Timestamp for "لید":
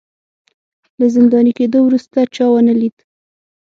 2.79-2.97